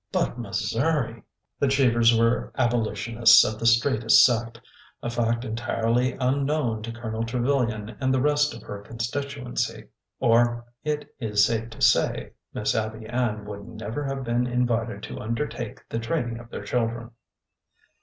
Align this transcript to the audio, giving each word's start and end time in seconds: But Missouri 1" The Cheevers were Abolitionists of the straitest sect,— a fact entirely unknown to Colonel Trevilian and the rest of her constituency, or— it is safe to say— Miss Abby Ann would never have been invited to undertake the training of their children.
But 0.11 0.39
Missouri 0.39 1.13
1" 1.13 1.23
The 1.59 1.67
Cheevers 1.67 2.17
were 2.17 2.51
Abolitionists 2.57 3.43
of 3.43 3.59
the 3.59 3.67
straitest 3.67 4.25
sect,— 4.25 4.59
a 5.03 5.11
fact 5.11 5.45
entirely 5.45 6.13
unknown 6.19 6.81
to 6.81 6.91
Colonel 6.91 7.23
Trevilian 7.23 7.95
and 7.99 8.11
the 8.11 8.19
rest 8.19 8.55
of 8.55 8.63
her 8.63 8.81
constituency, 8.81 9.89
or— 10.19 10.65
it 10.83 11.13
is 11.19 11.45
safe 11.45 11.69
to 11.69 11.81
say— 11.83 12.31
Miss 12.51 12.73
Abby 12.73 13.05
Ann 13.05 13.45
would 13.45 13.67
never 13.67 14.03
have 14.05 14.23
been 14.23 14.47
invited 14.47 15.03
to 15.03 15.19
undertake 15.19 15.87
the 15.87 15.99
training 15.99 16.39
of 16.39 16.49
their 16.49 16.63
children. 16.63 17.11